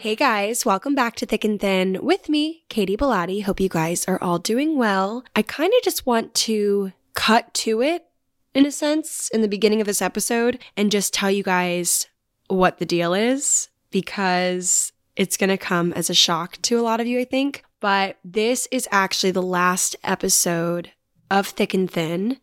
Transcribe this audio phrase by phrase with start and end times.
[0.00, 3.42] Hey guys, welcome back to Thick and Thin with me, Katy Bellotte.
[3.42, 5.24] Hope you guys are all doing well.
[5.36, 8.06] I kind of just want to cut to it
[8.54, 12.08] in a sense in the beginning of this episode and just tell you guys
[12.48, 17.00] what the deal is because it's going to come as a shock to a lot
[17.00, 17.62] of you, I think.
[17.78, 20.92] But this is actually the last episode
[21.30, 22.38] of Thick and Thin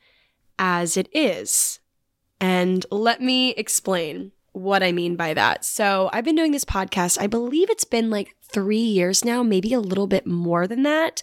[0.59, 1.79] as it is.
[2.39, 5.65] And let me explain what I mean by that.
[5.65, 9.73] So, I've been doing this podcast, I believe it's been like three years now, maybe
[9.73, 11.21] a little bit more than that.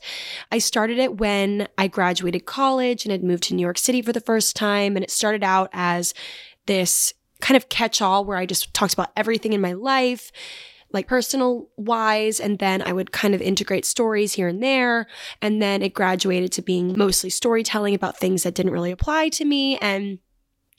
[0.52, 4.12] I started it when I graduated college and had moved to New York City for
[4.12, 4.96] the first time.
[4.96, 6.14] And it started out as
[6.66, 10.30] this kind of catch all where I just talked about everything in my life.
[10.92, 15.08] Like personal wise, and then I would kind of integrate stories here and there.
[15.42, 19.44] And then it graduated to being mostly storytelling about things that didn't really apply to
[19.44, 19.76] me.
[19.78, 20.20] And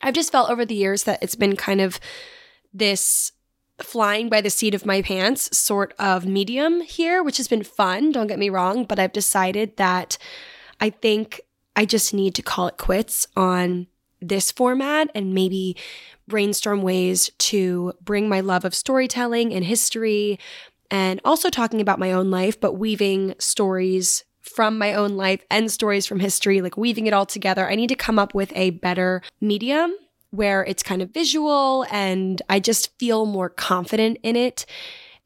[0.01, 1.99] I've just felt over the years that it's been kind of
[2.77, 3.31] this
[3.79, 8.11] flying by the seat of my pants sort of medium here, which has been fun,
[8.11, 10.17] don't get me wrong, but I've decided that
[10.79, 11.41] I think
[11.75, 13.87] I just need to call it quits on
[14.21, 15.75] this format and maybe
[16.27, 20.39] brainstorm ways to bring my love of storytelling and history
[20.89, 25.71] and also talking about my own life, but weaving stories from my own life and
[25.71, 27.67] stories from history, like weaving it all together.
[27.67, 29.95] I need to come up with a better medium
[30.35, 34.65] where it's kind of visual and I just feel more confident in it.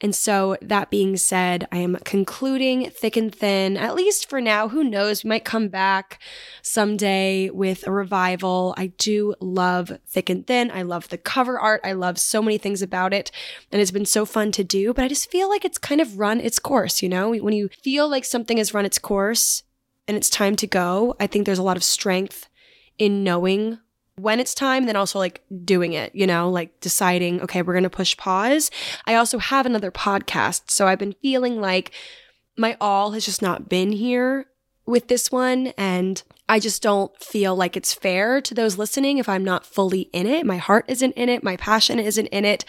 [0.02, 4.70] And so, that being said, I am concluding Thick and Thin, at least for now.
[4.70, 5.26] Who knows?
[5.26, 6.22] We might come back
[6.62, 8.74] someday with a revival.
[8.78, 10.72] I do love Thick and Thin.
[10.72, 11.82] I love the cover art.
[11.84, 13.30] I love so many things about it.
[13.74, 16.18] And it's been so fun to do, but I just feel like it's kind of
[16.18, 17.32] run its course, you know?
[17.34, 19.64] When you feel like something has run its course
[20.08, 22.48] and it's time to go, I think there's a lot of strength
[22.98, 23.80] in knowing
[24.22, 27.84] when it's time, then also like doing it, you know, like deciding, okay, we're going
[27.84, 28.72] to push pause.
[29.06, 30.72] I also have another podcast.
[30.72, 31.92] So I've been feeling like
[32.58, 34.46] my all has just not been here
[34.86, 35.68] with this one.
[35.78, 40.10] And I just don't feel like it's fair to those listening if I'm not fully
[40.14, 40.46] in it.
[40.46, 41.44] My heart isn't in it.
[41.44, 42.66] My passion isn't in it.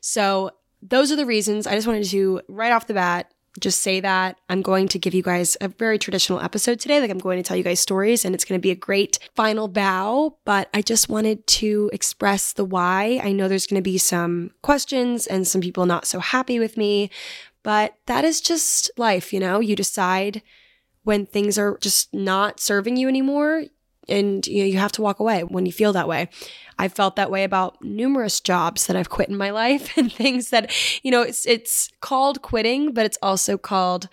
[0.00, 1.66] So those are the reasons.
[1.66, 5.14] I just wanted to, right off the bat, just say that I'm going to give
[5.14, 7.00] you guys a very traditional episode today.
[7.00, 9.18] Like I'm going to tell you guys stories and it's going to be a great
[9.34, 13.20] final bow, but I just wanted to express the why.
[13.22, 16.76] I know there's going to be some questions and some people not so happy with
[16.76, 17.10] me,
[17.62, 19.60] but that is just life, you know?
[19.60, 20.42] You decide
[21.04, 23.64] when things are just not serving you anymore
[24.08, 26.28] and you know you have to walk away when you feel that way.
[26.78, 30.50] I felt that way about numerous jobs that I've quit in my life and things
[30.50, 30.72] that,
[31.02, 34.08] you know, it's it's called quitting, but it's also called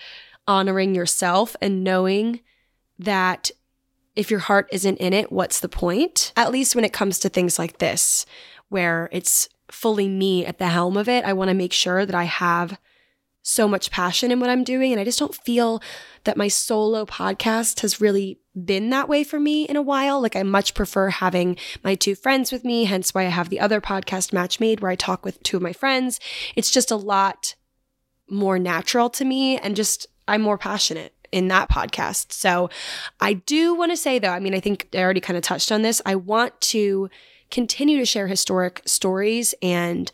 [0.48, 2.42] honoring yourself and knowing
[3.00, 3.52] that
[4.16, 6.34] if your heart isn't in it, what's the point?
[6.36, 8.26] At least when it comes to things like this,
[8.70, 12.16] where it's fully me at the helm of it, I want to make sure that
[12.16, 12.78] I have
[13.42, 14.92] so much passion in what I'm doing.
[14.92, 15.82] And I just don't feel
[16.26, 20.22] that my solo podcast has really been that way for me in a while.
[20.22, 23.60] Like I much prefer having my two friends with me, hence why I have the
[23.60, 26.20] other podcast Match Made where I talk with two of my friends.
[26.56, 27.56] It's just a lot
[28.30, 32.32] more natural to me and just I'm more passionate in that podcast.
[32.34, 32.70] So
[33.20, 35.72] I do want to say though, I mean, I think I already kind of touched
[35.72, 36.02] on this.
[36.06, 37.10] I want to
[37.50, 40.12] continue to share historic stories and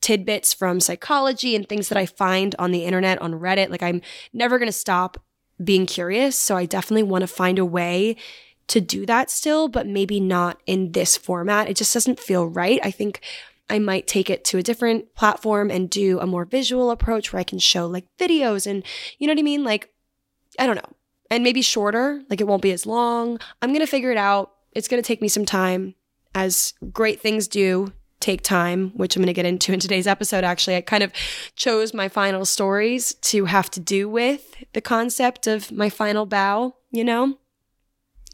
[0.00, 3.70] tidbits from psychology and things that I find on the internet, on Reddit.
[3.70, 4.02] Like I'm
[4.32, 5.20] never going to stop
[5.62, 6.36] being curious.
[6.36, 8.16] So I definitely want to find a way
[8.68, 11.68] to do that still, but maybe not in this format.
[11.68, 12.80] It just doesn't feel right.
[12.82, 13.20] I think
[13.70, 17.40] I might take it to a different platform and do a more visual approach where
[17.40, 18.84] I can show like videos and
[19.18, 19.64] you know what I mean?
[19.64, 19.92] Like,
[20.58, 20.92] I don't know.
[21.30, 23.38] And maybe shorter, like it won't be as long.
[23.60, 24.52] I'm going to figure it out.
[24.72, 25.94] It's going to take me some time,
[26.34, 30.44] as great things do take time, which I'm going to get into in today's episode.
[30.44, 31.12] Actually, I kind of
[31.54, 36.76] chose my final stories to have to do with the concept of my final bow,
[36.90, 37.38] you know?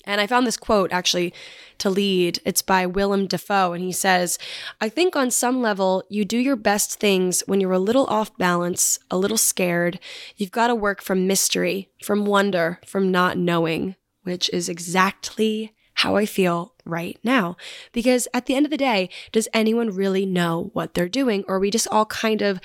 [0.04, 1.32] And I found this quote actually
[1.78, 2.40] to lead.
[2.44, 4.38] It's by Willem Dafoe, and he says,
[4.80, 8.36] I think on some level, you do your best things when you're a little off
[8.36, 10.00] balance, a little scared.
[10.36, 15.72] You've got to work from mystery, from wonder, from not knowing, which is exactly
[16.02, 17.56] how I feel right now.
[17.92, 21.44] Because at the end of the day, does anyone really know what they're doing?
[21.46, 22.60] Or are we just all kind of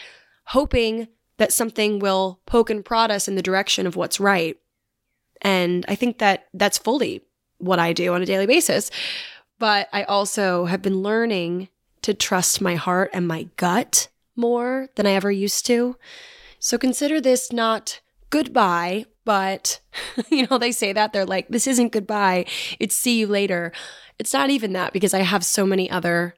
[0.45, 1.07] hoping
[1.37, 4.57] that something will poke and prod us in the direction of what's right?
[5.43, 7.21] And I think that that's fully
[7.59, 8.89] what I do on a daily basis.
[9.59, 11.69] But I also have been learning
[12.01, 15.95] to trust my heart and my gut more than I ever used to.
[16.57, 17.99] So consider this not
[18.31, 19.81] goodbye but,
[20.29, 22.45] you know, they say that they're like, this isn't goodbye,
[22.79, 23.73] it's see you later.
[24.17, 26.35] It's not even that because I have so many other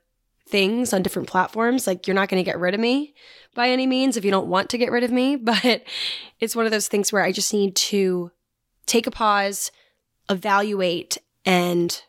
[0.48, 1.86] things on different platforms.
[1.86, 3.14] Like, you're not going to get rid of me
[3.54, 5.36] by any means if you don't want to get rid of me.
[5.50, 5.84] But
[6.40, 8.32] it's one of those things where I just need to
[8.88, 9.72] take a pause,
[10.28, 12.02] evaluate, and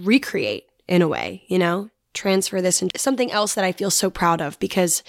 [0.00, 4.08] recreate in a way, you know, transfer this into something else that I feel so
[4.08, 5.02] proud of because,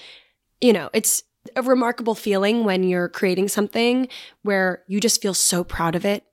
[0.59, 1.23] you know, it's,
[1.55, 4.07] a remarkable feeling when you're creating something
[4.43, 6.23] where you just feel so proud of it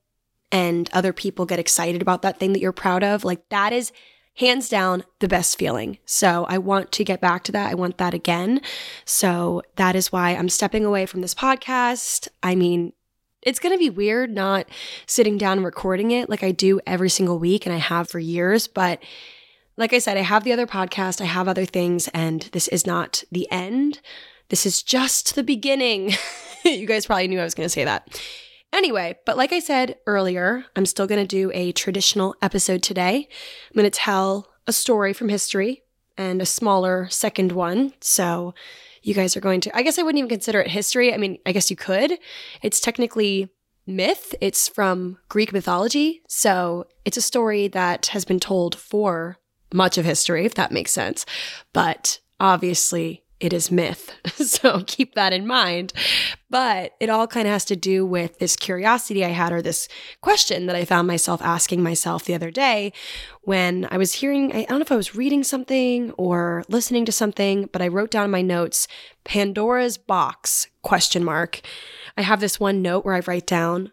[0.51, 3.23] and other people get excited about that thing that you're proud of.
[3.23, 3.91] Like that is
[4.37, 5.97] hands down the best feeling.
[6.05, 7.71] So I want to get back to that.
[7.71, 8.61] I want that again.
[9.05, 12.27] So that is why I'm stepping away from this podcast.
[12.43, 12.93] I mean,
[13.41, 14.67] it's going to be weird not
[15.05, 18.19] sitting down and recording it like I do every single week and I have for
[18.19, 19.01] years, but
[19.77, 22.87] like I said, I have the other podcast, I have other things, and this is
[22.87, 23.99] not the end.
[24.49, 26.13] This is just the beginning.
[26.65, 28.21] you guys probably knew I was going to say that.
[28.73, 33.27] Anyway, but like I said earlier, I'm still going to do a traditional episode today.
[33.69, 35.83] I'm going to tell a story from history
[36.17, 37.93] and a smaller second one.
[38.01, 38.53] So
[39.01, 41.13] you guys are going to, I guess I wouldn't even consider it history.
[41.13, 42.17] I mean, I guess you could.
[42.61, 43.49] It's technically
[43.87, 46.21] myth, it's from Greek mythology.
[46.27, 49.37] So it's a story that has been told for
[49.73, 51.25] much of history, if that makes sense.
[51.71, 54.11] But obviously, it is myth.
[54.35, 55.93] so keep that in mind.
[56.49, 59.87] But it all kind of has to do with this curiosity I had or this
[60.21, 62.93] question that I found myself asking myself the other day
[63.41, 67.11] when I was hearing, I don't know if I was reading something or listening to
[67.11, 68.87] something, but I wrote down my notes
[69.23, 71.61] Pandora's box question mark.
[72.17, 73.91] I have this one note where I write down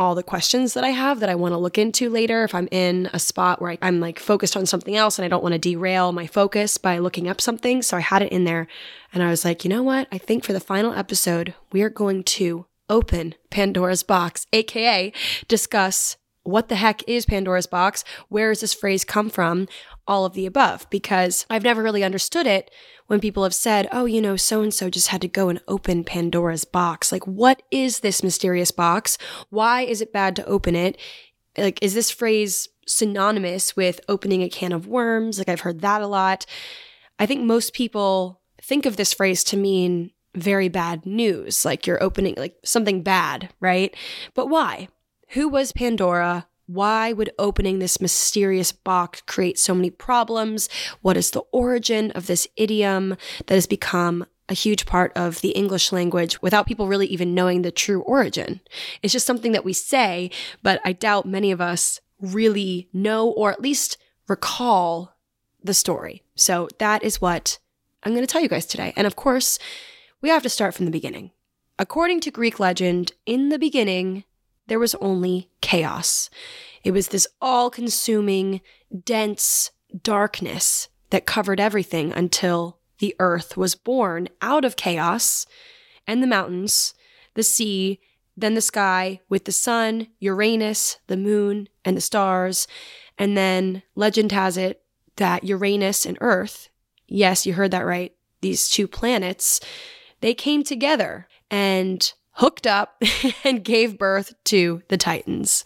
[0.00, 2.68] all the questions that I have that I want to look into later if I'm
[2.70, 5.52] in a spot where I, am like focused on something else and I don't want
[5.52, 7.82] to derail my focus by looking up something.
[7.82, 8.66] So I had it in there
[9.12, 10.08] and I was like, you know what?
[10.10, 15.12] I think for the final episode, we are going to open Pandora's box, aka
[15.48, 18.04] discuss what the heck is Pandora's box?
[18.28, 19.68] Where does this phrase come from?
[20.06, 22.70] All of the above, because I've never really understood it
[23.06, 25.60] when people have said, oh, you know, so and so just had to go and
[25.68, 27.12] open Pandora's box.
[27.12, 29.18] Like, what is this mysterious box?
[29.50, 30.96] Why is it bad to open it?
[31.56, 35.38] Like, is this phrase synonymous with opening a can of worms?
[35.38, 36.46] Like, I've heard that a lot.
[37.18, 42.02] I think most people think of this phrase to mean very bad news, like you're
[42.02, 43.94] opening like something bad, right?
[44.34, 44.88] But why?
[45.34, 46.48] Who was Pandora?
[46.66, 50.68] Why would opening this mysterious box create so many problems?
[51.02, 55.50] What is the origin of this idiom that has become a huge part of the
[55.50, 58.60] English language without people really even knowing the true origin?
[59.04, 60.32] It's just something that we say,
[60.64, 65.14] but I doubt many of us really know or at least recall
[65.62, 66.24] the story.
[66.34, 67.60] So that is what
[68.02, 68.92] I'm going to tell you guys today.
[68.96, 69.60] And of course,
[70.22, 71.30] we have to start from the beginning.
[71.78, 74.24] According to Greek legend, in the beginning,
[74.70, 76.30] there was only chaos.
[76.84, 78.60] It was this all consuming,
[79.04, 85.44] dense darkness that covered everything until the earth was born out of chaos
[86.06, 86.94] and the mountains,
[87.34, 87.98] the sea,
[88.36, 92.68] then the sky with the sun, Uranus, the moon, and the stars.
[93.18, 94.82] And then legend has it
[95.16, 96.68] that Uranus and Earth,
[97.08, 99.60] yes, you heard that right, these two planets,
[100.20, 103.02] they came together and hooked up
[103.44, 105.62] and gave birth to the Titans.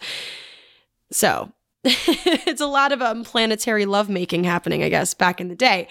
[1.11, 1.51] So
[1.83, 5.87] it's a lot of um, planetary lovemaking happening, I guess, back in the day.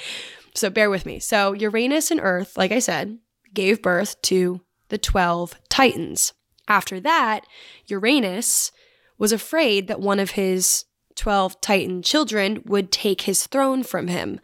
[0.55, 1.19] So bear with me.
[1.19, 3.19] So Uranus and Earth, like I said,
[3.53, 6.35] gave birth to the 12 Titans.
[6.69, 7.47] After that,
[7.87, 8.71] Uranus
[9.19, 10.85] was afraid that one of his
[11.17, 14.41] 12 Titan children would take his throne from him.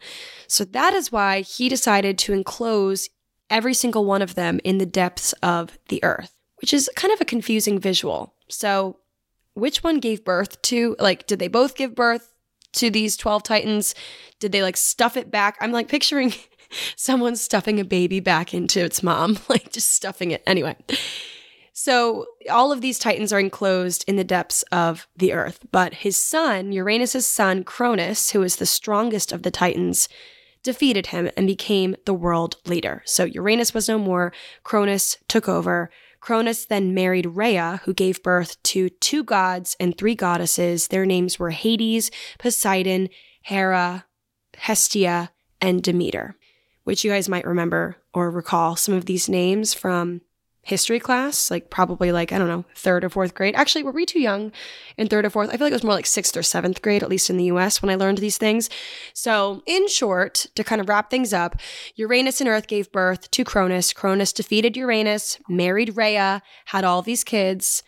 [0.47, 3.09] So that is why he decided to enclose
[3.51, 7.21] every single one of them in the depths of the earth, which is kind of
[7.21, 8.33] a confusing visual.
[8.47, 8.97] So,
[9.53, 12.33] which one gave birth to, like, did they both give birth
[12.73, 13.93] to these 12 Titans?
[14.39, 15.57] Did they like stuff it back?
[15.59, 16.33] I'm like picturing
[16.95, 20.41] someone stuffing a baby back into its mom, like just stuffing it.
[20.47, 20.75] Anyway.
[21.73, 26.15] So all of these titans are enclosed in the depths of the earth, but his
[26.15, 30.09] son, Uranus's son Cronus, who is the strongest of the titans,
[30.63, 33.01] defeated him and became the world leader.
[33.05, 34.31] So Uranus was no more,
[34.63, 35.89] Cronus took over.
[36.19, 40.87] Cronus then married Rhea, who gave birth to two gods and three goddesses.
[40.87, 43.09] Their names were Hades, Poseidon,
[43.41, 44.05] Hera,
[44.55, 46.35] Hestia, and Demeter,
[46.83, 50.21] which you guys might remember or recall some of these names from
[50.63, 53.55] history class, like probably like, I don't know, third or fourth grade.
[53.55, 54.51] Actually, were we too young
[54.95, 55.49] in third or fourth?
[55.49, 57.45] I feel like it was more like sixth or seventh grade, at least in the
[57.45, 58.69] US, when I learned these things.
[59.13, 61.55] So, in short, to kind of wrap things up,
[61.95, 63.93] Uranus and Earth gave birth to Cronus.
[63.93, 67.81] Cronus defeated Uranus, married Rhea, had all these kids.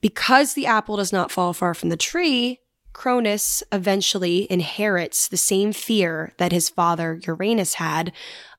[0.00, 2.60] Because the apple does not fall far from the tree,
[2.92, 8.12] Cronus eventually inherits the same fear that his father Uranus had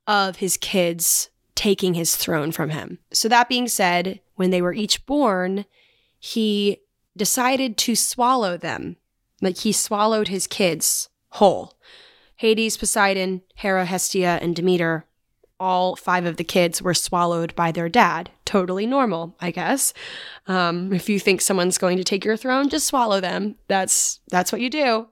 [0.08, 3.00] of his kids taking his throne from him.
[3.12, 5.66] So, that being said, when they were each born,
[6.18, 6.80] he
[7.18, 8.96] decided to swallow them.
[9.42, 11.74] Like he swallowed his kids whole.
[12.38, 15.06] Hades, Poseidon, Hera, Hestia, and Demeter,
[15.60, 18.32] all five of the kids were swallowed by their dad.
[18.46, 19.94] Totally normal, I guess.
[20.48, 23.56] Um, if you think someone's going to take your throne, just swallow them.
[23.68, 25.10] That's that's what you do.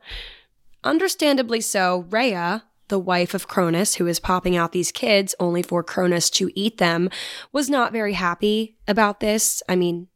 [0.85, 5.83] Understandably so, Rhea, the wife of Cronus, who is popping out these kids only for
[5.83, 7.09] Cronus to eat them,
[7.51, 9.61] was not very happy about this.
[9.67, 10.07] I mean,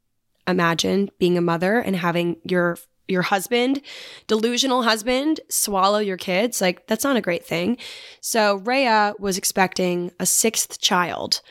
[0.47, 3.81] imagine being a mother and having your your husband,
[4.27, 6.61] delusional husband, swallow your kids.
[6.61, 7.77] Like, that's not a great thing.
[8.21, 11.41] So, Rhea was expecting a sixth child.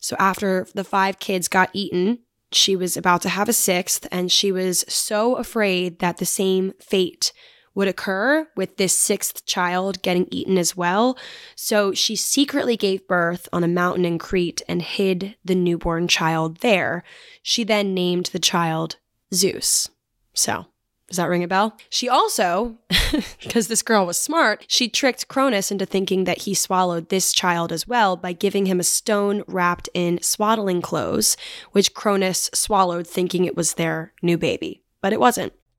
[0.00, 2.18] So, after the five kids got eaten,
[2.52, 6.72] she was about to have a sixth, and she was so afraid that the same
[6.80, 7.32] fate
[7.74, 11.18] would occur with this sixth child getting eaten as well.
[11.54, 16.58] So she secretly gave birth on a mountain in Crete and hid the newborn child
[16.58, 17.02] there.
[17.42, 18.96] She then named the child
[19.32, 19.90] Zeus.
[20.32, 20.66] So,
[21.08, 21.76] does that ring a bell?
[21.90, 22.78] She also,
[23.42, 27.72] because this girl was smart, she tricked Cronus into thinking that he swallowed this child
[27.72, 31.36] as well by giving him a stone wrapped in swaddling clothes,
[31.72, 34.82] which Cronus swallowed thinking it was their new baby.
[35.00, 35.52] But it wasn't.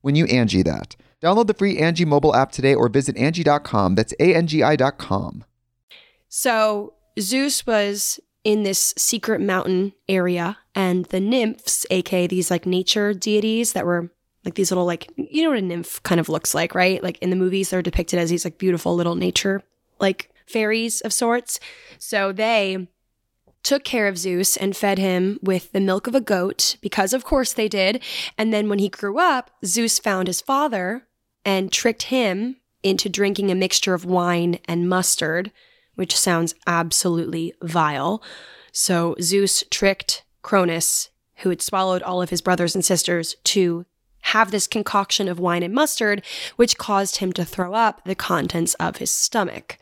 [0.00, 0.96] when you Angie that.
[1.20, 3.94] Download the free Angie mobile app today or visit Angie.com.
[3.94, 5.44] That's A N G I.com.
[6.28, 13.12] So Zeus was in this secret mountain area, and the nymphs, aka these like nature
[13.12, 14.10] deities that were
[14.44, 17.02] like these little like you know what a nymph kind of looks like, right?
[17.02, 19.62] Like in the movies, they're depicted as these like beautiful little nature
[20.00, 21.58] like fairies of sorts.
[21.98, 22.88] So they
[23.68, 27.22] took care of Zeus and fed him with the milk of a goat because of
[27.22, 28.02] course they did.
[28.38, 31.06] And then when he grew up, Zeus found his father
[31.44, 35.52] and tricked him into drinking a mixture of wine and mustard,
[35.96, 38.22] which sounds absolutely vile.
[38.72, 41.10] So Zeus tricked Cronus,
[41.40, 43.84] who had swallowed all of his brothers and sisters, to
[44.22, 46.22] have this concoction of wine and mustard,
[46.56, 49.76] which caused him to throw up the contents of his stomach.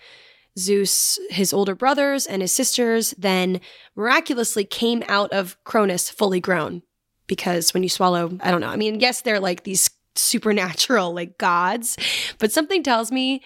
[0.58, 3.60] Zeus, his older brothers, and his sisters then
[3.94, 6.82] miraculously came out of Cronus fully grown.
[7.26, 11.38] Because when you swallow, I don't know, I mean, yes, they're like these supernatural, like
[11.38, 11.96] gods,
[12.38, 13.42] but something tells me,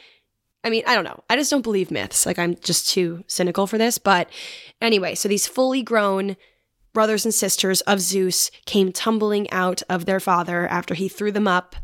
[0.62, 1.24] I mean, I don't know.
[1.30, 2.26] I just don't believe myths.
[2.26, 3.96] Like, I'm just too cynical for this.
[3.96, 4.28] But
[4.82, 6.36] anyway, so these fully grown
[6.92, 11.48] brothers and sisters of Zeus came tumbling out of their father after he threw them
[11.48, 11.76] up.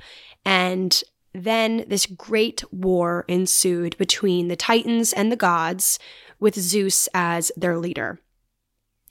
[0.45, 1.03] And
[1.45, 5.99] then this great war ensued between the Titans and the gods,
[6.39, 8.21] with Zeus as their leader.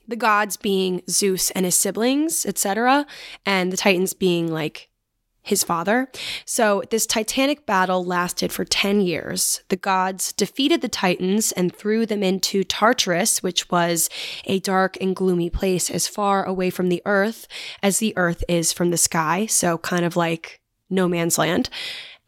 [0.08, 3.06] The gods being Zeus and his siblings, etc.,
[3.44, 4.88] and the Titans being like
[5.46, 6.10] his father.
[6.44, 9.62] So, this titanic battle lasted for 10 years.
[9.68, 14.10] The gods defeated the Titans and threw them into Tartarus, which was
[14.44, 17.46] a dark and gloomy place as far away from the earth
[17.80, 19.46] as the earth is from the sky.
[19.46, 20.60] So, kind of like
[20.90, 21.70] no man's land.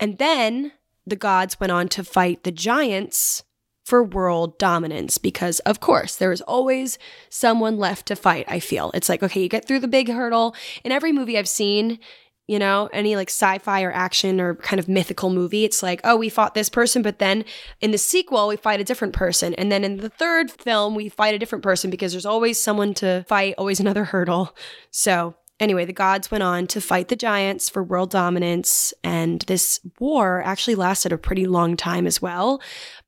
[0.01, 0.73] And then
[1.07, 3.43] the gods went on to fight the giants
[3.85, 6.99] for world dominance because, of course, there is always
[7.31, 8.45] someone left to fight.
[8.47, 10.55] I feel it's like, okay, you get through the big hurdle.
[10.85, 11.99] In every movie I've seen,
[12.47, 16.03] you know, any like sci fi or action or kind of mythical movie, it's like,
[16.05, 17.47] oh, we fought this person, but then
[17.81, 19.55] in the sequel, we fight a different person.
[19.55, 22.93] And then in the third film, we fight a different person because there's always someone
[22.95, 24.55] to fight, always another hurdle.
[24.91, 29.81] So Anyway, the gods went on to fight the giants for world dominance, and this
[29.99, 32.63] war actually lasted a pretty long time as well.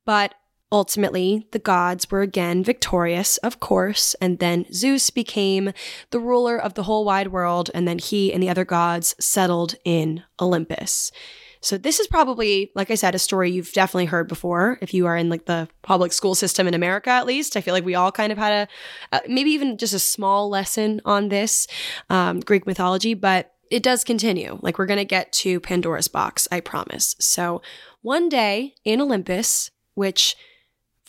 [0.04, 0.34] But
[0.72, 5.72] ultimately, the gods were again victorious, of course, and then Zeus became
[6.10, 9.76] the ruler of the whole wide world, and then he and the other gods settled
[9.84, 11.12] in Olympus.
[11.60, 14.78] So this is probably, like I said, a story you've definitely heard before.
[14.80, 17.74] If you are in like the public school system in America, at least, I feel
[17.74, 18.68] like we all kind of had
[19.12, 21.66] a, uh, maybe even just a small lesson on this
[22.08, 24.58] um, Greek mythology, but it does continue.
[24.62, 27.14] Like we're going to get to Pandora's box, I promise.
[27.20, 27.62] So
[28.02, 30.36] one day in Olympus, which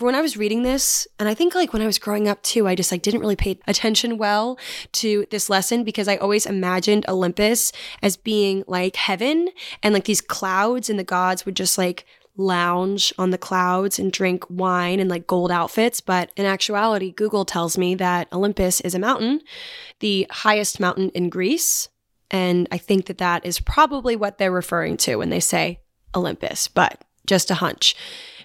[0.02, 2.42] for when I was reading this, and I think like when I was growing up
[2.42, 4.58] too, I just like didn't really pay attention well
[4.94, 9.50] to this lesson because I always imagined Olympus as being like heaven
[9.84, 14.12] and like these clouds and the gods would just like lounge on the clouds and
[14.12, 16.02] drink wine and like gold outfits.
[16.02, 19.42] But in actuality, Google tells me that Olympus is a mountain,
[20.00, 21.90] the highest mountain in Greece.
[22.32, 25.80] And I think that that is probably what they're referring to when they say
[26.16, 27.96] Olympus, but just a hunch.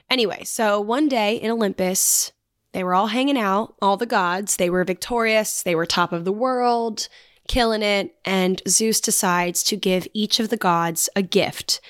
[0.09, 2.33] Anyway, so one day in Olympus,
[2.73, 4.57] they were all hanging out, all the gods.
[4.57, 7.09] They were victorious, they were top of the world,
[7.49, 8.15] killing it.
[8.25, 11.81] And Zeus decides to give each of the gods a gift.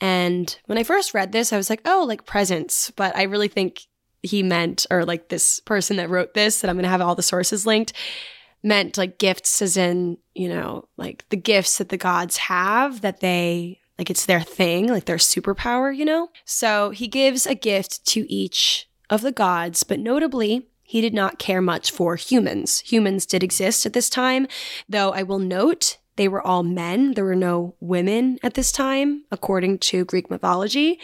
[0.00, 2.90] And when I first read this, I was like, oh, like presents.
[2.90, 3.82] But I really think
[4.22, 7.14] he meant, or like this person that wrote this, that I'm going to have all
[7.14, 7.92] the sources linked,
[8.62, 13.20] meant like gifts, as in, you know, like the gifts that the gods have that
[13.20, 16.30] they like it's their thing, like their superpower, you know?
[16.44, 21.38] So he gives a gift to each of the gods, but notably, he did not
[21.38, 22.80] care much for humans.
[22.80, 24.46] Humans did exist at this time,
[24.88, 27.14] though I will note they were all men.
[27.14, 31.00] There were no women at this time, according to Greek mythology.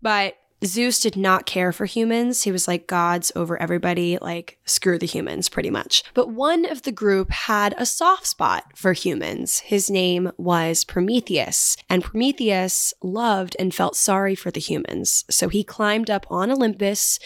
[0.00, 2.42] But Zeus did not care for humans.
[2.42, 6.02] He was like gods over everybody, like screw the humans pretty much.
[6.14, 9.60] But one of the group had a soft spot for humans.
[9.60, 15.24] His name was Prometheus, and Prometheus loved and felt sorry for the humans.
[15.30, 17.18] So he climbed up on Olympus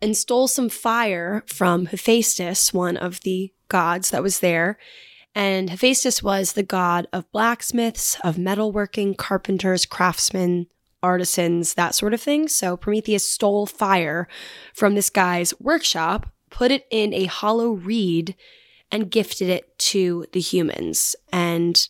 [0.00, 4.78] and stole some fire from Hephaestus, one of the gods that was there.
[5.34, 10.66] And Hephaestus was the god of blacksmiths, of metalworking, carpenters, craftsmen,
[11.02, 12.48] artisans, that sort of thing.
[12.48, 14.28] So Prometheus stole fire
[14.74, 18.34] from this guy's workshop, put it in a hollow reed,
[18.90, 21.14] and gifted it to the humans.
[21.32, 21.88] And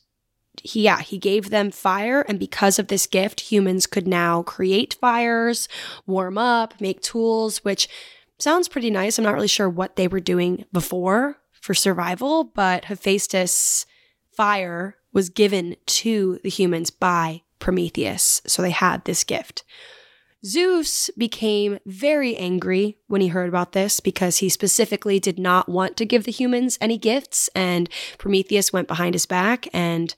[0.62, 2.22] he, yeah, he gave them fire.
[2.22, 5.68] And because of this gift, humans could now create fires,
[6.06, 7.88] warm up, make tools, which
[8.38, 9.18] sounds pretty nice.
[9.18, 13.86] I'm not really sure what they were doing before for survival, but Hephaestus'
[14.32, 18.42] fire was given to the humans by Prometheus.
[18.46, 19.64] So they had this gift.
[20.44, 25.96] Zeus became very angry when he heard about this because he specifically did not want
[25.96, 27.48] to give the humans any gifts.
[27.54, 30.14] And Prometheus went behind his back and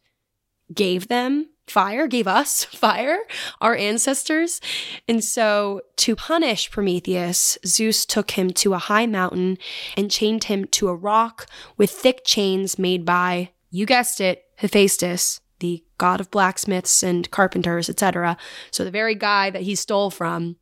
[0.74, 3.20] gave them fire, gave us fire,
[3.61, 4.61] our ancestors.
[5.09, 9.57] And so, to punish Prometheus, Zeus took him to a high mountain
[9.96, 11.46] and chained him to a rock
[11.79, 17.88] with thick chains made by, you guessed it, Hephaestus, the god of blacksmiths and carpenters,
[17.88, 18.37] etc.
[18.70, 20.57] So the very guy that he stole from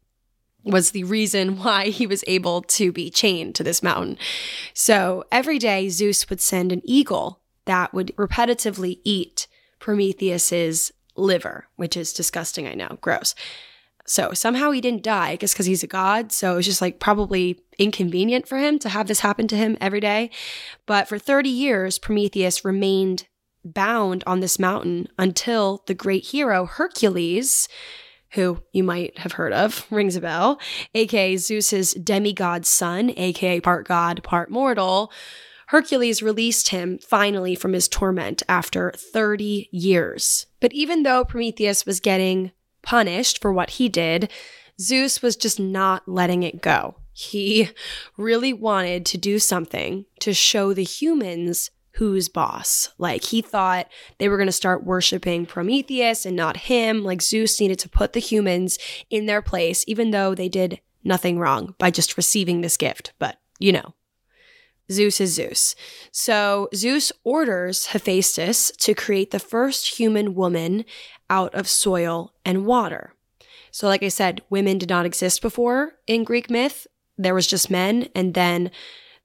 [0.65, 4.19] was the reason why he was able to be chained to this mountain.
[4.75, 9.47] So every day Zeus would send an eagle that would repetitively eat
[9.79, 13.35] Prometheus's liver, which is disgusting, I know, gross.
[14.07, 16.33] So somehow he didn't die, I guess because he's a god.
[16.33, 20.01] So it's just like probably inconvenient for him to have this happen to him every
[20.01, 20.31] day.
[20.87, 23.27] But for 30 years, Prometheus remained
[23.74, 27.68] bound on this mountain until the great hero Hercules,
[28.33, 30.61] who you might have heard of, rings a bell,
[30.94, 35.12] aka Zeus's demigod son, aka part god, part mortal.
[35.68, 40.46] Hercules released him finally from his torment after 30 years.
[40.61, 44.31] But even though Prometheus was getting punished for what he did,
[44.81, 46.96] Zeus was just not letting it go.
[47.12, 47.70] He
[48.16, 52.91] really wanted to do something to show the humans who's boss.
[52.97, 57.03] Like he thought they were going to start worshiping Prometheus and not him.
[57.03, 58.79] Like Zeus needed to put the humans
[59.11, 63.13] in their place, even though they did nothing wrong by just receiving this gift.
[63.19, 63.95] But you know,
[64.91, 65.75] Zeus is Zeus.
[66.13, 70.85] So Zeus orders Hephaestus to create the first human woman
[71.29, 73.15] out of soil and water.
[73.71, 76.87] So, like I said, women did not exist before in Greek myth.
[77.17, 78.09] There was just men.
[78.15, 78.71] And then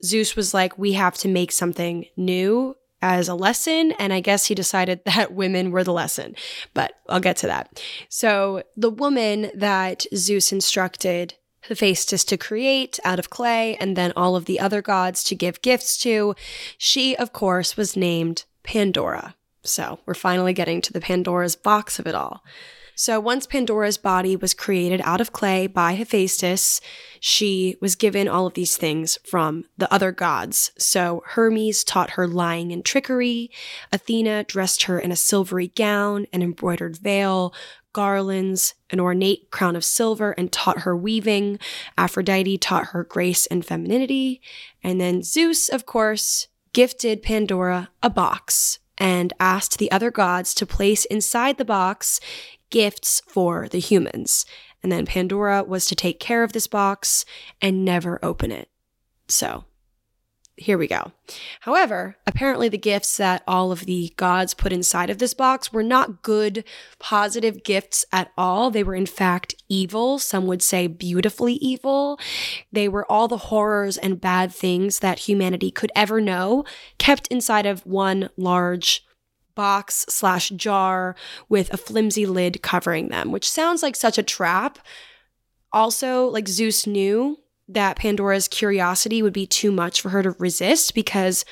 [0.04, 3.92] Zeus was like, we have to make something new as a lesson.
[3.94, 6.36] And I guess he decided that women were the lesson,
[6.74, 7.82] but I'll get to that.
[8.10, 11.36] So the woman that Zeus instructed
[11.68, 15.62] Hephaestus to create out of clay and then all of the other gods to give
[15.62, 16.36] gifts to,
[16.78, 19.36] she, of course, was named Pandora.
[19.63, 22.44] So we're finally getting to the Pandora's box of it all.
[22.95, 26.79] So once Pandora's body was created out of clay by Hephaestus,
[27.19, 30.71] she was given all of these things from the other gods.
[30.77, 33.49] So Hermes taught her lying and trickery,
[33.91, 37.53] Athena dressed her in a silvery gown, an embroidered veil,
[37.93, 41.60] garlands, an ornate crown of silver, and taught her weaving.
[41.97, 44.41] Aphrodite taught her grace and femininity.
[44.84, 50.65] And then Zeus, of course, gifted Pandora a box and asked the other gods to
[50.65, 52.19] place inside the box
[52.74, 54.48] gifts for the humans.
[54.82, 57.24] And then Pandora was to take care of this box
[57.62, 58.68] and never open it.
[59.28, 59.66] So
[60.58, 61.12] here we go.
[61.62, 65.84] However, apparently the gifts that all of the gods put inside of this box were
[65.84, 66.64] not good,
[66.98, 68.72] positive gifts at all.
[68.72, 70.18] They were, in fact, evil.
[70.18, 72.20] Some would say beautifully evil.
[72.72, 76.66] They were all the horrors and bad things that humanity could ever know,
[76.98, 79.06] kept inside of one large
[79.56, 81.16] box slash jar
[81.50, 84.80] with a flimsy lid covering them, which sounds like such a trap.
[85.72, 90.94] Also, like Zeus knew that Pandora's curiosity would be too much for her to resist
[90.94, 91.46] because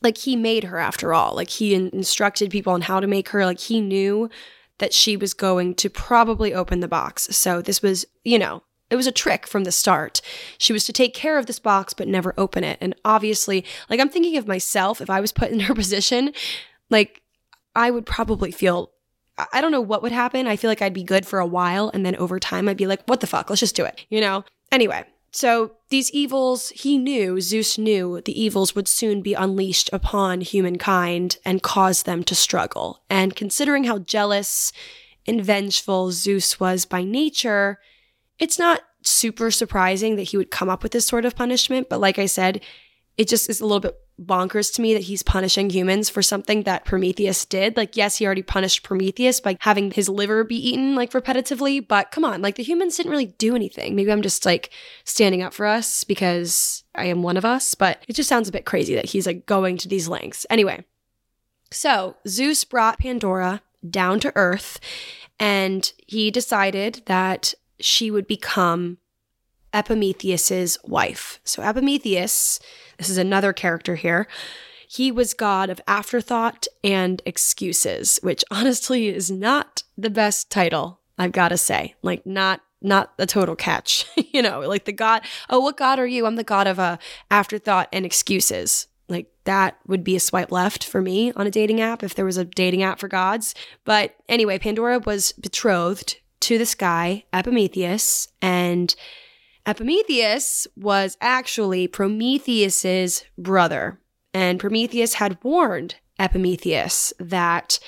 [0.00, 1.34] like he made her after all.
[1.34, 3.44] Like he instructed people on how to make her.
[3.44, 4.30] Like he knew
[4.78, 7.36] that she was going to probably open the box.
[7.36, 10.20] So this was, you know, it was a trick from the start.
[10.56, 12.78] She was to take care of this box but never open it.
[12.80, 16.32] And obviously, like I'm thinking of myself if I was put in her position,
[16.90, 17.22] like,
[17.74, 18.92] I would probably feel,
[19.52, 20.46] I don't know what would happen.
[20.46, 21.90] I feel like I'd be good for a while.
[21.94, 23.50] And then over time, I'd be like, what the fuck?
[23.50, 24.44] Let's just do it, you know?
[24.72, 30.40] Anyway, so these evils, he knew, Zeus knew the evils would soon be unleashed upon
[30.40, 33.02] humankind and cause them to struggle.
[33.08, 34.72] And considering how jealous
[35.26, 37.78] and vengeful Zeus was by nature,
[38.38, 42.00] it's not super surprising that he would come up with this sort of punishment, but
[42.00, 42.62] like I said,
[43.16, 46.64] it just is a little bit bonkers to me that he's punishing humans for something
[46.64, 47.76] that Prometheus did.
[47.76, 52.10] Like, yes, he already punished Prometheus by having his liver be eaten like repetitively, but
[52.10, 53.94] come on, like the humans didn't really do anything.
[53.94, 54.70] Maybe I'm just like
[55.04, 58.52] standing up for us because I am one of us, but it just sounds a
[58.52, 60.46] bit crazy that he's like going to these lengths.
[60.50, 60.84] Anyway,
[61.70, 64.80] so Zeus brought Pandora down to earth
[65.38, 68.98] and he decided that she would become
[69.72, 71.40] Epimetheus's wife.
[71.44, 72.58] So Epimetheus,
[72.98, 74.26] this is another character here.
[74.88, 81.32] He was god of afterthought and excuses, which honestly is not the best title, I've
[81.32, 81.94] got to say.
[82.02, 86.06] Like not not a total catch, you know, like the god, oh, what god are
[86.06, 86.26] you?
[86.26, 86.98] I'm the god of uh,
[87.30, 88.86] afterthought and excuses.
[89.08, 92.24] Like that would be a swipe left for me on a dating app if there
[92.24, 93.54] was a dating app for gods.
[93.84, 98.94] But anyway, Pandora was betrothed to this guy, Epimetheus, and
[99.68, 104.00] Epimetheus was actually Prometheus's brother.
[104.32, 107.78] And Prometheus had warned Epimetheus that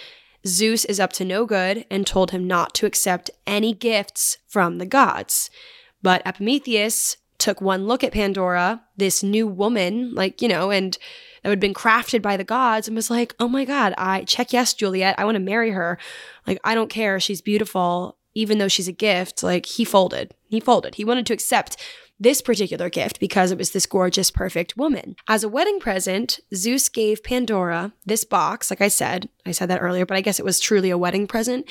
[0.47, 4.77] Zeus is up to no good and told him not to accept any gifts from
[4.77, 5.49] the gods.
[6.03, 10.99] But Epimetheus took one look at Pandora, this new woman, like, you know, and
[11.43, 14.53] that had been crafted by the gods and was like, oh my God, I check
[14.53, 15.14] yes, Juliet.
[15.16, 15.99] I want to marry her.
[16.47, 17.19] Like, I don't care.
[17.19, 20.35] She's beautiful even though she's a gift, like he folded.
[20.49, 20.97] He folded.
[20.97, 21.77] He wanted to accept
[22.19, 25.16] this particular gift because it was this gorgeous, perfect woman.
[25.27, 28.71] As a wedding present, Zeus gave Pandora this box.
[28.71, 31.27] Like I said, I said that earlier, but I guess it was truly a wedding
[31.27, 31.66] present.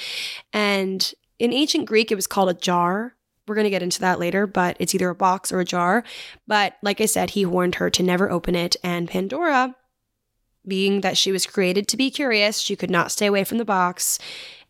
[0.51, 3.15] And in ancient Greek, it was called a jar.
[3.47, 6.03] We're going to get into that later, but it's either a box or a jar.
[6.47, 8.75] But like I said, he warned her to never open it.
[8.83, 9.75] And Pandora,
[10.67, 13.65] being that she was created to be curious, she could not stay away from the
[13.65, 14.19] box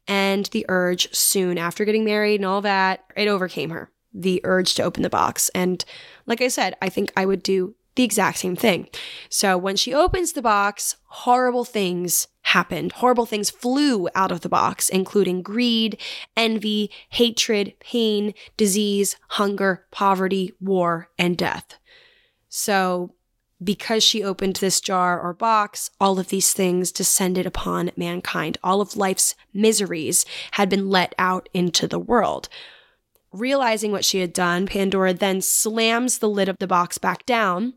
[0.10, 3.91] and the urge soon after getting married and all that, it overcame her.
[4.12, 5.50] The urge to open the box.
[5.54, 5.86] And
[6.26, 8.89] like I said, I think I would do the exact same thing.
[9.30, 12.93] So when she opens the box, horrible things happened.
[12.93, 16.00] Horrible things flew out of the box, including greed,
[16.36, 21.78] envy, hatred, pain, disease, hunger, poverty, war, and death.
[22.48, 23.13] So
[23.63, 28.58] because she opened this jar or box, all of these things descended upon mankind.
[28.63, 32.48] All of life's miseries had been let out into the world.
[33.32, 37.74] Realizing what she had done, Pandora then slams the lid of the box back down.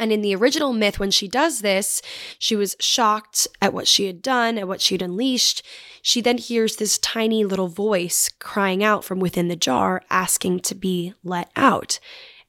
[0.00, 2.00] And in the original myth, when she does this,
[2.38, 5.62] she was shocked at what she had done, at what she had unleashed.
[6.00, 10.74] She then hears this tiny little voice crying out from within the jar, asking to
[10.74, 12.00] be let out.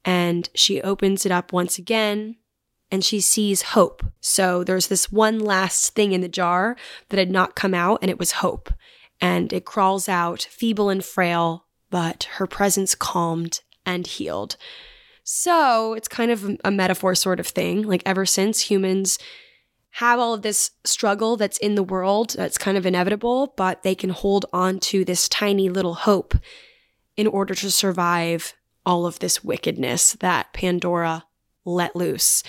[0.06, 2.38] And she opens it up once again,
[2.94, 4.06] and she sees hope.
[4.22, 6.76] So there's this one last thing in the jar
[7.10, 8.72] that had not come out, and it was hope.
[9.20, 14.58] And it crawls out, feeble and frail, but her presence calmed and healed.
[15.24, 17.82] So it's kind of a metaphor sort of thing.
[17.82, 19.18] Like, ever since humans
[19.94, 23.96] have all of this struggle that's in the world, that's kind of inevitable, but they
[23.96, 26.36] can hold on to this tiny little hope
[27.18, 28.54] in order to survive
[28.86, 31.26] all of this wickedness that Pandora
[31.66, 32.44] let loose.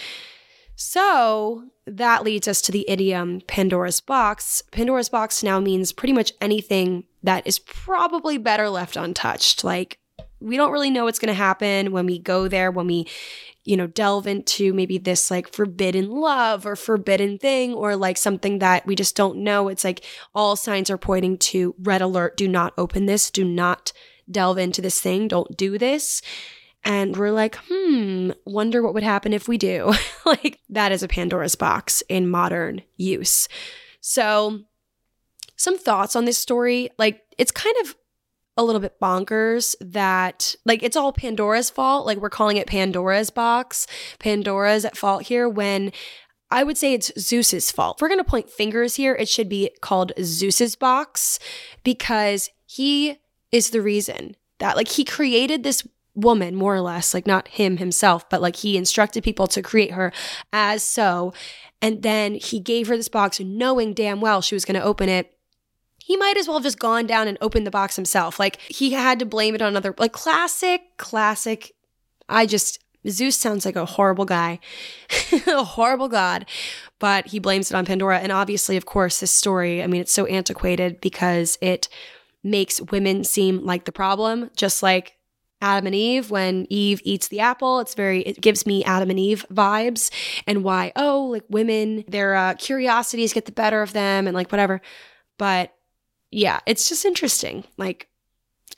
[0.76, 4.62] So that leads us to the idiom Pandora's box.
[4.70, 9.64] Pandora's box now means pretty much anything that is probably better left untouched.
[9.64, 9.98] Like,
[10.40, 13.06] we don't really know what's going to happen when we go there, when we,
[13.64, 18.58] you know, delve into maybe this like forbidden love or forbidden thing or like something
[18.58, 19.68] that we just don't know.
[19.68, 23.92] It's like all signs are pointing to red alert, do not open this, do not
[24.30, 26.20] delve into this thing, don't do this.
[26.84, 29.94] And we're like, hmm, wonder what would happen if we do.
[30.26, 33.48] like, that is a Pandora's box in modern use.
[34.00, 34.60] So,
[35.56, 36.90] some thoughts on this story.
[36.98, 37.96] Like, it's kind of
[38.56, 42.06] a little bit bonkers that, like, it's all Pandora's fault.
[42.06, 43.86] Like, we're calling it Pandora's box.
[44.18, 45.90] Pandora's at fault here when
[46.50, 47.96] I would say it's Zeus's fault.
[47.96, 51.38] If we're going to point fingers here, it should be called Zeus's box
[51.82, 53.18] because he
[53.50, 57.78] is the reason that, like, he created this woman, more or less, like not him
[57.78, 60.12] himself, but like he instructed people to create her
[60.52, 61.32] as so.
[61.82, 65.08] And then he gave her this box knowing damn well she was going to open
[65.08, 65.32] it.
[65.98, 68.38] He might as well have just gone down and opened the box himself.
[68.38, 71.72] Like he had to blame it on other, like classic, classic.
[72.28, 74.60] I just, Zeus sounds like a horrible guy,
[75.46, 76.46] a horrible god,
[76.98, 78.18] but he blames it on Pandora.
[78.18, 81.88] And obviously, of course, this story, I mean, it's so antiquated because it
[82.42, 85.16] makes women seem like the problem, just like
[85.60, 87.80] Adam and Eve when Eve eats the apple.
[87.80, 90.10] It's very, it gives me Adam and Eve vibes
[90.46, 94.52] and why, oh, like women, their uh, curiosities get the better of them and like
[94.52, 94.80] whatever.
[95.38, 95.74] But
[96.30, 97.64] yeah, it's just interesting.
[97.76, 98.08] Like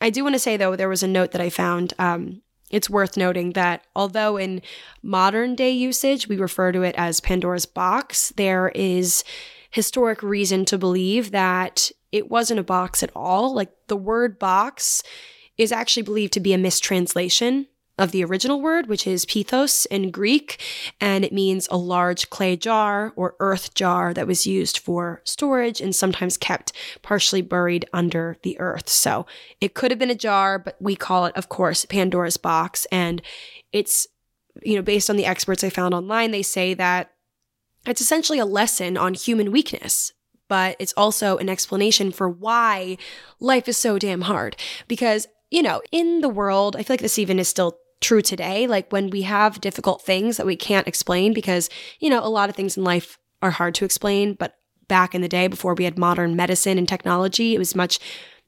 [0.00, 1.94] I do want to say, though, there was a note that I found.
[1.98, 4.60] Um, it's worth noting that although in
[5.02, 9.22] modern day usage we refer to it as Pandora's box, there is
[9.70, 13.54] historic reason to believe that it wasn't a box at all.
[13.54, 15.02] Like the word box
[15.58, 17.66] is actually believed to be a mistranslation
[17.98, 20.60] of the original word, which is pithos in Greek,
[21.00, 25.80] and it means a large clay jar or earth jar that was used for storage
[25.80, 28.88] and sometimes kept partially buried under the earth.
[28.88, 29.24] So
[29.60, 32.86] it could have been a jar, but we call it, of course, Pandora's box.
[32.92, 33.22] And
[33.72, 34.06] it's,
[34.62, 37.12] you know, based on the experts I found online, they say that
[37.86, 40.12] it's essentially a lesson on human weakness
[40.48, 42.96] but it's also an explanation for why
[43.40, 44.56] life is so damn hard.
[44.86, 48.66] Because, you know, in the world, I feel like this even is still true today.
[48.66, 52.48] Like when we have difficult things that we can't explain because, you know, a lot
[52.48, 54.56] of things in life are hard to explain, but
[54.88, 57.98] back in the day before we had modern medicine and technology, it was much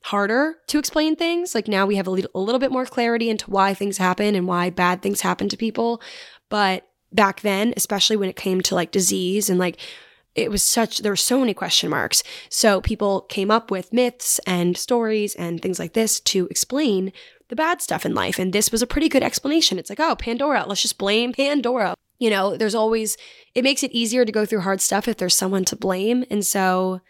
[0.04, 1.54] harder to explain things.
[1.54, 4.34] Like now we have a little, a little bit more clarity into why things happen
[4.34, 6.00] and why bad things happen to people.
[6.48, 9.78] But back then, especially when it came to like disease and like
[10.38, 12.22] it was such there were so many question marks.
[12.48, 17.12] So people came up with myths and stories and things like this to explain
[17.48, 18.38] the bad stuff in life.
[18.38, 19.78] And this was a pretty good explanation.
[19.78, 21.94] It's like, oh, Pandora, let's just blame Pandora.
[22.18, 23.16] You know, there's always,
[23.54, 26.24] it makes it easier to go through hard stuff if there's someone to blame.
[26.30, 27.00] And so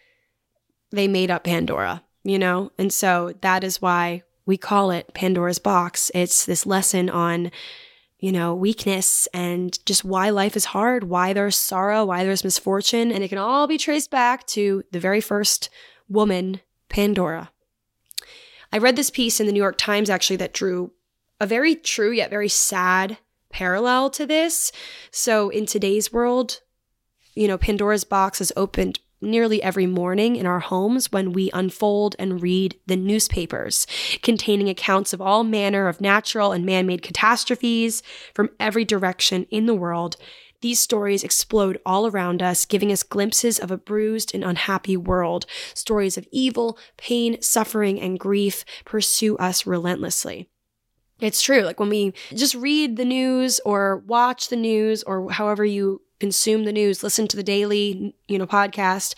[0.91, 2.71] they made up Pandora, you know?
[2.79, 6.11] And so that is why we call it Pandora's box.
[6.15, 7.51] It's this lesson on,
[8.19, 13.13] you know, weakness and just why life is hard, why there's sorrow, why there's misfortune.
[13.13, 15.71] And it can all be traced back to the very first
[16.09, 17.51] woman, Pandora.
[18.73, 20.93] I read this piece in the New York Times actually that drew
[21.41, 23.19] a very true yet very sad
[23.51, 24.73] parallel to this.
[25.11, 26.61] So in today's world,
[27.35, 32.15] you know, Pandora's box is opened nearly every morning in our homes when we unfold
[32.19, 33.87] and read the newspapers
[34.23, 38.03] containing accounts of all manner of natural and man made catastrophes
[38.35, 40.17] from every direction in the world
[40.61, 45.47] these stories explode all around us, giving us glimpses of a bruised and unhappy world.
[45.73, 50.49] Stories of evil, pain, suffering, and grief pursue us relentlessly.
[51.21, 51.63] It's true.
[51.63, 56.65] Like when we just read the news or watch the news or however you consume
[56.65, 59.15] the news, listen to the daily, you know, podcast,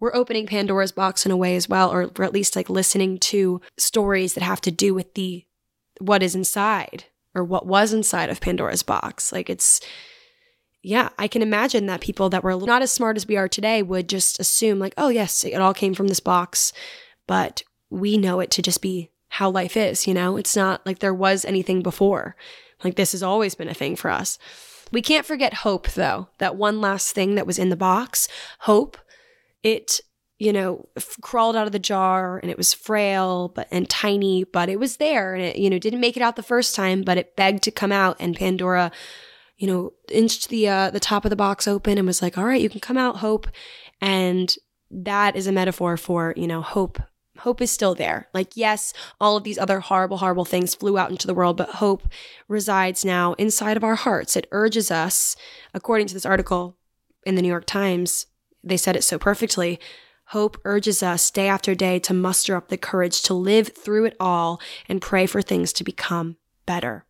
[0.00, 3.60] we're opening Pandora's box in a way as well, or at least like listening to
[3.78, 5.44] stories that have to do with the
[6.00, 7.04] what is inside
[7.34, 9.32] or what was inside of Pandora's box.
[9.32, 9.80] Like it's
[10.84, 13.82] yeah, I can imagine that people that were not as smart as we are today
[13.82, 16.74] would just assume, like, oh, yes, it all came from this box.
[17.26, 20.36] But we know it to just be how life is, you know?
[20.36, 22.36] It's not like there was anything before.
[22.84, 24.38] Like, this has always been a thing for us.
[24.94, 26.28] We can't forget hope, though.
[26.38, 28.28] That one last thing that was in the box,
[28.60, 28.96] hope,
[29.62, 30.00] it,
[30.38, 34.44] you know, f- crawled out of the jar and it was frail but and tiny,
[34.44, 37.02] but it was there and it, you know, didn't make it out the first time,
[37.02, 38.90] but it begged to come out and Pandora
[39.56, 42.44] you know, inched the uh, the top of the box open and was like, "All
[42.44, 43.46] right, you can come out, Hope."
[44.00, 44.54] And
[44.90, 47.00] that is a metaphor for you know hope.
[47.38, 48.28] Hope is still there.
[48.32, 51.68] Like, yes, all of these other horrible, horrible things flew out into the world, but
[51.70, 52.08] hope
[52.48, 54.36] resides now inside of our hearts.
[54.36, 55.36] It urges us,
[55.72, 56.76] according to this article
[57.26, 58.26] in the New York Times,
[58.62, 59.78] they said it so perfectly.
[60.28, 64.16] Hope urges us day after day to muster up the courage to live through it
[64.18, 67.04] all and pray for things to become better.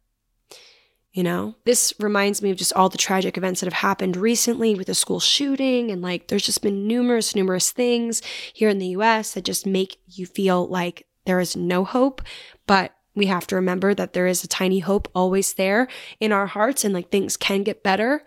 [1.14, 4.74] You know, this reminds me of just all the tragic events that have happened recently
[4.74, 5.92] with the school shooting.
[5.92, 8.20] And like, there's just been numerous, numerous things
[8.52, 12.20] here in the US that just make you feel like there is no hope.
[12.66, 15.86] But we have to remember that there is a tiny hope always there
[16.18, 18.24] in our hearts and like things can get better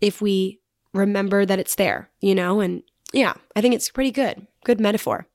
[0.00, 0.62] if we
[0.94, 2.60] remember that it's there, you know?
[2.60, 4.46] And yeah, I think it's pretty good.
[4.64, 5.26] Good metaphor.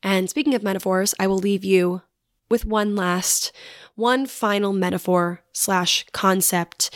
[0.00, 2.02] And speaking of metaphors, I will leave you
[2.48, 3.52] with one last,
[3.94, 6.90] one final metaphor slash concept,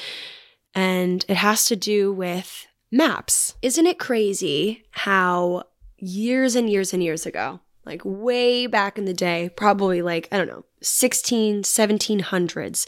[0.75, 3.55] and it has to do with maps.
[3.63, 5.65] Isn't it crazy how
[5.99, 10.39] years and years and years ago, like way back in the day, probably like, I
[10.39, 12.87] don't know, 16, 1700s,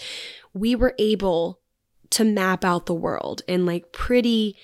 [0.55, 1.61] we were able
[2.11, 4.57] to map out the world in like pretty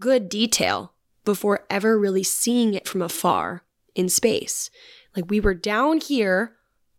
[0.00, 0.92] good detail
[1.24, 3.62] before ever really seeing it from afar
[3.94, 4.70] in space.
[5.14, 6.56] Like we were down here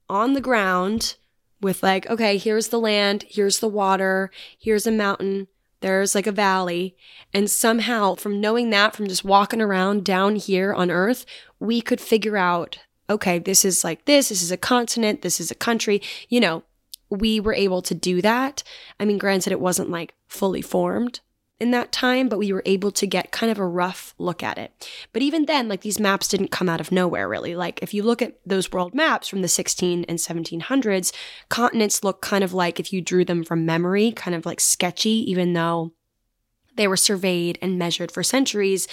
[0.10, 1.15] on the ground
[1.62, 5.48] with like, okay, here's the land, here's the water, here's a mountain,
[5.82, 6.96] there's like a valley.
[7.34, 11.25] And somehow, from knowing that, from just walking around down here on Earth,
[11.60, 12.79] we could figure out,
[13.10, 16.02] okay, this is like this, this is a continent, this is a country.
[16.29, 16.63] You know,
[17.10, 18.63] we were able to do that.
[19.00, 21.19] I mean, granted, it wasn't like fully formed,
[21.60, 24.58] in that time, but we were able to get kind of a rough look at
[24.58, 24.89] it.
[25.13, 27.56] But even then, like these maps didn't come out of nowhere, really.
[27.56, 31.13] Like if you look at those world maps from the 16 and 1700s,
[31.49, 35.29] continents look kind of like if you drew them from memory, kind of like sketchy,
[35.31, 35.93] even though
[36.75, 38.87] they were surveyed and measured for centuries.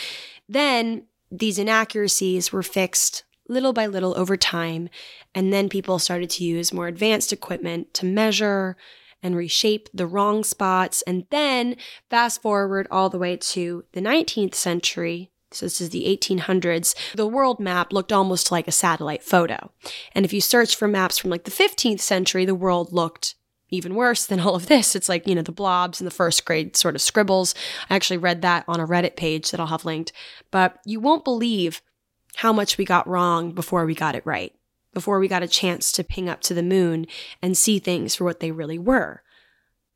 [0.49, 4.89] Then these inaccuracies were fixed little by little over time.
[5.35, 8.77] And then people started to use more advanced equipment to measure
[9.23, 11.03] and reshape the wrong spots.
[11.03, 11.77] And then
[12.11, 15.31] fast forward all the way to the 19th century.
[15.51, 16.95] So this is the 1800s.
[17.15, 19.71] The world map looked almost like a satellite photo.
[20.15, 23.35] And if you search for maps from like the 15th century, the world looked
[23.69, 24.95] even worse than all of this.
[24.95, 27.55] It's like, you know, the blobs and the first grade sort of scribbles.
[27.89, 30.13] I actually read that on a Reddit page that I'll have linked.
[30.51, 31.83] But you won't believe
[32.37, 34.55] how much we got wrong before we got it right
[34.93, 37.07] before we got a chance to ping up to the moon
[37.41, 39.23] and see things for what they really were.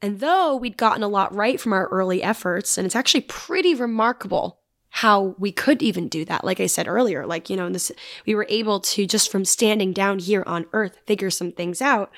[0.02, 3.74] And though we'd gotten a lot right from our early efforts, and it's actually pretty
[3.74, 6.44] remarkable how we could even do that.
[6.44, 7.92] Like I said earlier, like, you know, this,
[8.26, 12.10] we were able to just from standing down here on Earth figure some things out.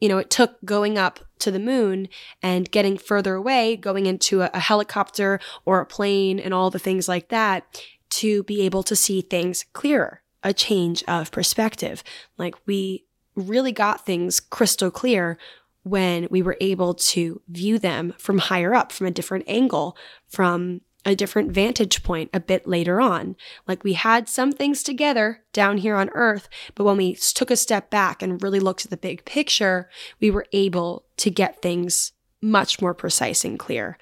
[0.00, 2.08] You know, it took going up to the moon
[2.42, 6.78] and getting further away, going into a, a helicopter or a plane and all the
[6.78, 12.02] things like that to be able to see things clearer a change of perspective.
[12.36, 15.38] Like we really got things crystal clear
[15.82, 19.96] when we were able to view them from higher up, from a different angle,
[20.28, 23.36] from a different vantage point a bit later on.
[23.66, 27.56] Like we had some things together down here on earth, but when we took a
[27.56, 29.88] step back and really looked at the big picture,
[30.20, 32.12] we were able to get things
[32.42, 33.96] much more precise and clear.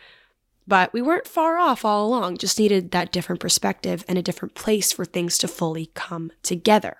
[0.66, 4.54] But we weren't far off all along, just needed that different perspective and a different
[4.54, 6.98] place for things to fully come together.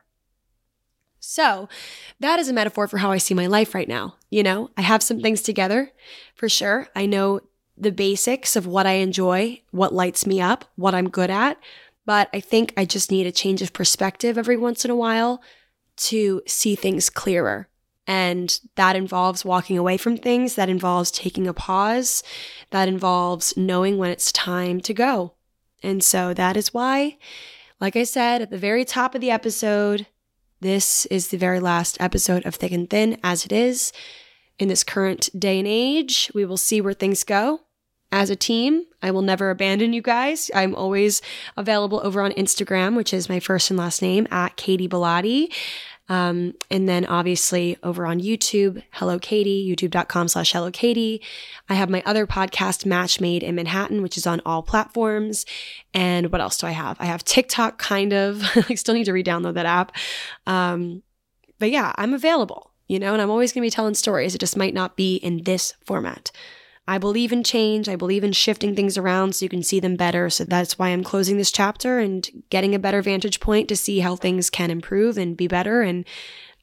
[1.19, 1.69] So,
[2.21, 4.15] that is a metaphor for how I see my life right now.
[4.31, 5.91] You know, I have some things together
[6.37, 6.87] for sure.
[6.95, 7.41] I know
[7.77, 11.59] the basics of what I enjoy, what lights me up, what I'm good at.
[12.05, 15.43] But I think I just need a change of perspective every once in a while
[15.97, 17.69] to see things clearer
[18.07, 22.23] and that involves walking away from things, that involves taking a pause,
[22.71, 25.33] that involves knowing when it's time to go.
[25.83, 27.19] And so that is why,
[27.81, 30.07] like I said at the very top of the episode,
[30.61, 33.93] this is the very last episode of Thick and Thin as it is.
[34.59, 37.61] In this current day and age, we will see where things go.
[38.11, 40.51] As a team, I will never abandon you guys.
[40.55, 41.21] I'm always
[41.57, 45.53] available over on Instagram, which is my first and last name at Katy Bellotte.
[46.09, 51.21] Um, and then obviously over on YouTube, Hello Katie, youtube.com slash Hello Katie.
[51.69, 55.45] I have my other podcast, Match Made in Manhattan, which is on all platforms.
[55.93, 56.97] And what else do I have?
[57.01, 58.43] I have TikTok, kind of.
[58.71, 59.93] I still need to re download that app.
[60.47, 61.03] Um,
[61.59, 64.35] but yeah, I'm available, you know, and I'm always going to be telling stories.
[64.35, 66.31] It just might not be in this format.
[66.89, 67.89] I believe in change.
[67.89, 70.31] I believe in shifting things around so you can see them better.
[70.31, 74.01] So that's why I'm closing this chapter and getting a better vantage point to see
[74.01, 75.83] how things can improve and be better.
[75.83, 76.05] And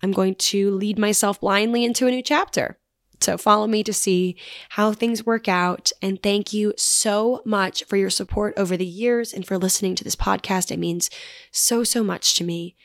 [0.01, 2.78] I'm going to lead myself blindly into a new chapter.
[3.19, 4.38] So follow me to see
[4.69, 5.91] how things work out.
[6.01, 10.03] And thank you so much for your support over the years and for listening to
[10.03, 10.71] this podcast.
[10.71, 11.09] It means
[11.51, 12.76] so, so much to me.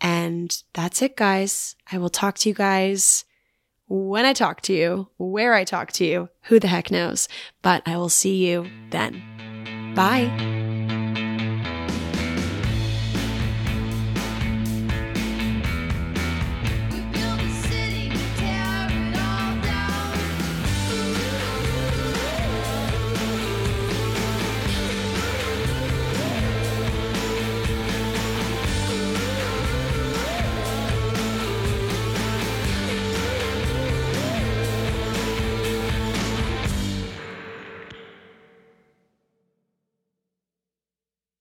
[0.00, 1.74] And that's it, guys.
[1.90, 3.24] I will talk to you guys
[3.88, 7.28] when I talk to you, where I talk to you, who the heck knows.
[7.62, 9.22] But I will see you then.
[9.94, 10.67] Bye.